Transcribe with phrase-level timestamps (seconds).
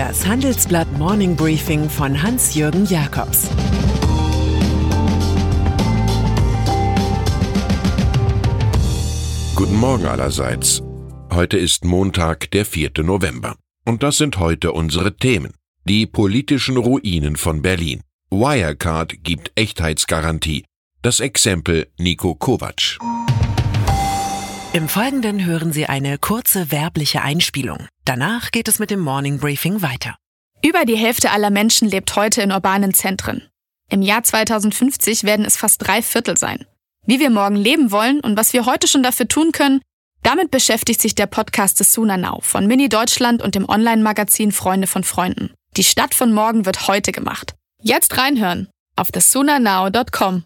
[0.00, 3.50] Das Handelsblatt Morning Briefing von Hans-Jürgen Jakobs
[9.54, 10.80] Guten Morgen allerseits.
[11.30, 12.92] Heute ist Montag, der 4.
[13.02, 13.56] November.
[13.84, 15.52] Und das sind heute unsere Themen.
[15.84, 18.00] Die politischen Ruinen von Berlin.
[18.30, 20.64] Wirecard gibt Echtheitsgarantie.
[21.02, 22.96] Das Exempel Nico Kovac.
[24.72, 27.88] Im Folgenden hören Sie eine kurze werbliche Einspielung.
[28.04, 30.14] Danach geht es mit dem Morning Briefing weiter.
[30.64, 33.48] Über die Hälfte aller Menschen lebt heute in urbanen Zentren.
[33.88, 36.66] Im Jahr 2050 werden es fast drei Viertel sein.
[37.04, 39.80] Wie wir morgen leben wollen und was wir heute schon dafür tun können,
[40.22, 44.86] damit beschäftigt sich der Podcast des Suna Now von Mini Deutschland und dem Online-Magazin Freunde
[44.86, 45.52] von Freunden.
[45.76, 47.56] Die Stadt von morgen wird heute gemacht.
[47.82, 50.44] Jetzt reinhören auf thesunanow.com.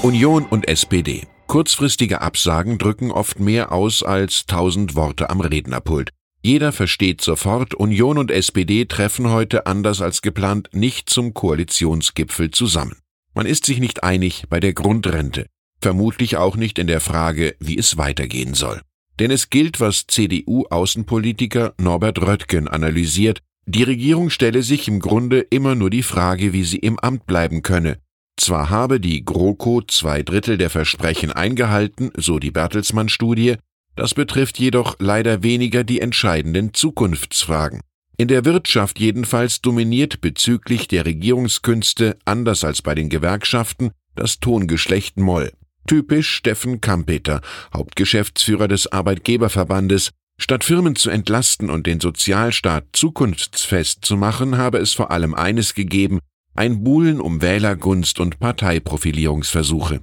[0.00, 1.26] Union und SPD.
[1.46, 6.10] Kurzfristige Absagen drücken oft mehr aus als tausend Worte am Rednerpult.
[6.42, 12.96] Jeder versteht sofort, Union und SPD treffen heute anders als geplant nicht zum Koalitionsgipfel zusammen.
[13.34, 15.46] Man ist sich nicht einig bei der Grundrente,
[15.80, 18.80] vermutlich auch nicht in der Frage, wie es weitergehen soll.
[19.18, 25.74] Denn es gilt, was CDU-Außenpolitiker Norbert Röttgen analysiert, die Regierung stelle sich im Grunde immer
[25.74, 27.98] nur die Frage, wie sie im Amt bleiben könne,
[28.36, 33.56] zwar habe die GroKo zwei Drittel der Versprechen eingehalten, so die Bertelsmann-Studie,
[33.96, 37.80] das betrifft jedoch leider weniger die entscheidenden Zukunftsfragen.
[38.16, 45.16] In der Wirtschaft jedenfalls dominiert bezüglich der Regierungskünste, anders als bei den Gewerkschaften, das Tongeschlecht
[45.18, 45.52] Moll.
[45.86, 47.40] Typisch Steffen Kampeter,
[47.74, 54.92] Hauptgeschäftsführer des Arbeitgeberverbandes, Statt Firmen zu entlasten und den Sozialstaat zukunftsfest zu machen, habe es
[54.92, 56.18] vor allem eines gegeben,
[56.54, 60.00] ein Buhlen um Wählergunst und Parteiprofilierungsversuche.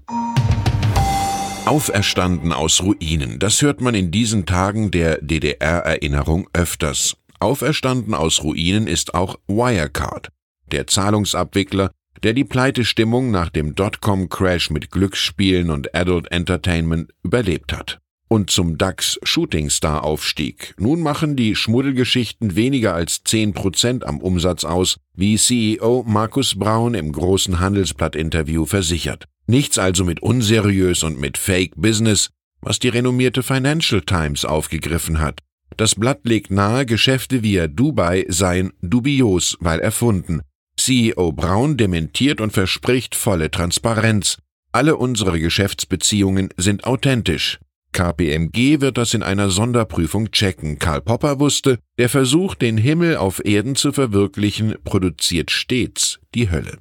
[1.66, 7.16] Auferstanden aus Ruinen, das hört man in diesen Tagen der DDR-Erinnerung öfters.
[7.40, 10.30] Auferstanden aus Ruinen ist auch Wirecard,
[10.72, 11.92] der Zahlungsabwickler,
[12.24, 18.02] der die Pleitestimmung nach dem Dotcom-Crash mit Glücksspielen und Adult Entertainment überlebt hat
[18.32, 20.74] und zum DAX Shootingstar aufstieg.
[20.80, 26.94] Nun machen die Schmuddelgeschichten weniger als 10 Prozent am Umsatz aus, wie CEO Markus Braun
[26.94, 29.26] im großen Handelsblatt-Interview versichert.
[29.48, 32.30] Nichts also mit unseriös und mit Fake Business,
[32.62, 35.42] was die renommierte Financial Times aufgegriffen hat.
[35.76, 40.40] Das Blatt legt nahe, Geschäfte via Dubai seien dubios, weil erfunden.
[40.78, 44.38] CEO Braun dementiert und verspricht volle Transparenz.
[44.72, 47.60] Alle unsere Geschäftsbeziehungen sind authentisch.
[47.92, 50.80] KPMG wird das in einer Sonderprüfung checken.
[50.80, 56.78] Karl Popper wusste, der Versuch, den Himmel auf Erden zu verwirklichen, produziert stets die Hölle.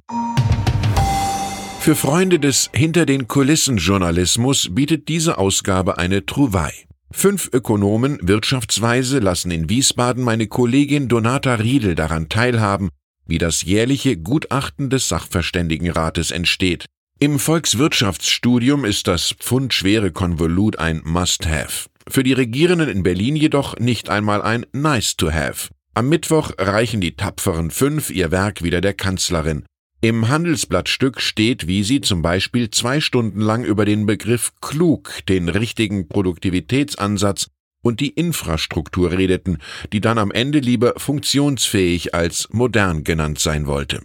[1.79, 6.85] Für Freunde des Hinter den Kulissen Journalismus bietet diese Ausgabe eine Trouvaille.
[7.11, 12.89] Fünf Ökonomen Wirtschaftsweise lassen in Wiesbaden meine Kollegin Donata Riedel daran teilhaben,
[13.25, 16.85] wie das jährliche Gutachten des Sachverständigenrates entsteht.
[17.23, 21.87] Im Volkswirtschaftsstudium ist das pfundschwere Konvolut ein Must-Have.
[22.07, 25.69] Für die Regierenden in Berlin jedoch nicht einmal ein Nice-to-Have.
[25.93, 29.65] Am Mittwoch reichen die tapferen Fünf ihr Werk wieder der Kanzlerin.
[30.01, 35.47] Im Handelsblattstück steht, wie sie zum Beispiel zwei Stunden lang über den Begriff klug, den
[35.47, 37.49] richtigen Produktivitätsansatz
[37.83, 39.59] und die Infrastruktur redeten,
[39.93, 44.01] die dann am Ende lieber funktionsfähig als modern genannt sein wollte.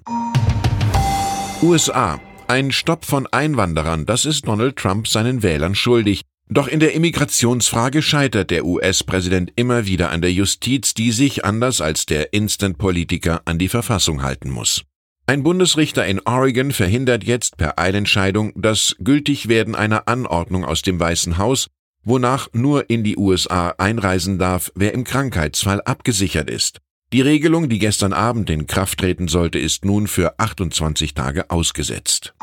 [1.63, 6.23] USA ein Stopp von Einwanderern, das ist Donald Trump seinen Wählern schuldig.
[6.49, 11.81] Doch in der Immigrationsfrage scheitert der US-Präsident immer wieder an der Justiz, die sich, anders
[11.81, 14.85] als der Instant-Politiker, an die Verfassung halten muss.
[15.27, 21.39] Ein Bundesrichter in Oregon verhindert jetzt per Eilentscheidung das Gültigwerden einer Anordnung aus dem Weißen
[21.39, 21.67] Haus,
[22.05, 26.79] wonach nur in die USA einreisen darf, wer im Krankheitsfall abgesichert ist.
[27.13, 32.35] Die Regelung, die gestern Abend in Kraft treten sollte, ist nun für 28 Tage ausgesetzt.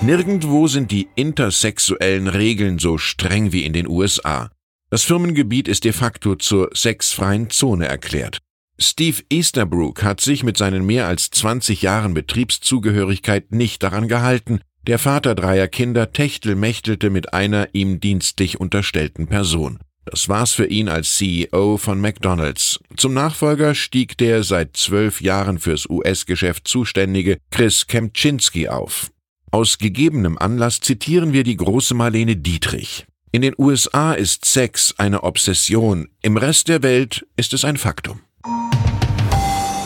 [0.00, 4.50] Nirgendwo sind die intersexuellen Regeln so streng wie in den USA.
[4.88, 8.38] Das Firmengebiet ist de facto zur sexfreien Zone erklärt.
[8.78, 14.60] Steve Easterbrook hat sich mit seinen mehr als 20 Jahren Betriebszugehörigkeit nicht daran gehalten.
[14.86, 19.80] Der Vater dreier Kinder techtelmächtelte mit einer ihm dienstlich unterstellten Person.
[20.10, 22.80] Das war's für ihn als CEO von McDonald's.
[22.96, 29.10] Zum Nachfolger stieg der seit zwölf Jahren fürs US-Geschäft zuständige Chris Kempczynski auf.
[29.50, 33.06] Aus gegebenem Anlass zitieren wir die große Marlene Dietrich.
[33.32, 38.20] In den USA ist Sex eine Obsession, im Rest der Welt ist es ein Faktum.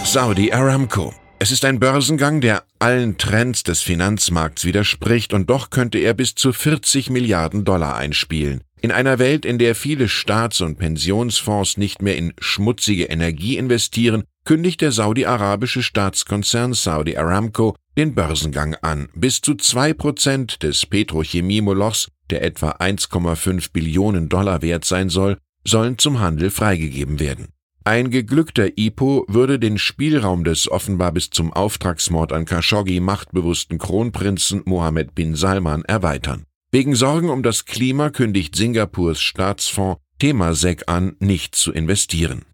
[0.05, 1.13] Saudi Aramco.
[1.41, 6.37] Es ist ein Börsengang, der allen Trends des Finanzmarkts widerspricht und doch könnte er bis
[6.37, 8.63] zu 40 Milliarden Dollar einspielen.
[8.83, 14.25] In einer Welt, in der viele Staats- und Pensionsfonds nicht mehr in schmutzige Energie investieren,
[14.45, 19.09] kündigt der saudi-arabische Staatskonzern Saudi Aramco den Börsengang an.
[19.15, 25.97] Bis zu zwei Prozent des Petrochemie-Molochs, der etwa 1,5 Billionen Dollar wert sein soll, sollen
[25.99, 27.51] zum Handel freigegeben werden.
[27.85, 34.63] Ein geglückter IPO würde den Spielraum des offenbar bis zum Auftragsmord an Khashoggi machtbewussten Kronprinzen
[34.65, 36.47] Mohammed bin Salman erweitern.
[36.75, 42.47] Wegen Sorgen um das Klima kündigt Singapurs Staatsfonds Temasek an, nicht zu investieren.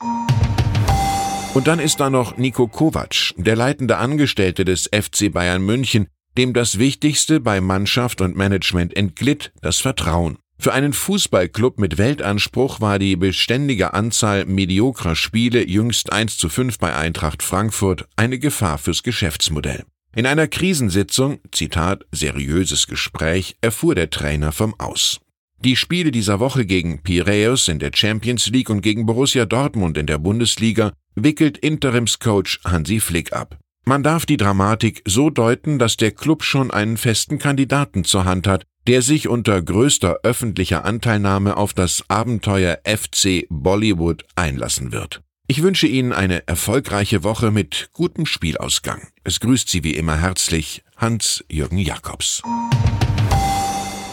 [1.55, 6.53] Und dann ist da noch Nico Kovac, der leitende Angestellte des FC Bayern München, dem
[6.53, 10.39] das Wichtigste bei Mannschaft und Management entglitt, das Vertrauen.
[10.59, 16.81] Für einen Fußballclub mit Weltanspruch war die beständige Anzahl mediokrer Spiele jüngst 1 zu 5
[16.81, 19.85] bei Eintracht Frankfurt eine Gefahr fürs Geschäftsmodell.
[20.17, 25.21] In einer Krisensitzung, Zitat, seriöses Gespräch, erfuhr der Trainer vom Aus.
[25.61, 30.07] Die Spiele dieser Woche gegen Piraeus in der Champions League und gegen Borussia Dortmund in
[30.07, 33.59] der Bundesliga wickelt Interimscoach Hansi Flick ab.
[33.85, 38.47] Man darf die Dramatik so deuten, dass der Club schon einen festen Kandidaten zur Hand
[38.47, 45.23] hat, der sich unter größter öffentlicher Anteilnahme auf das Abenteuer FC Bollywood einlassen wird.
[45.51, 49.09] Ich wünsche Ihnen eine erfolgreiche Woche mit gutem Spielausgang.
[49.25, 52.43] Es grüßt Sie wie immer herzlich Hans-Jürgen Jakobs.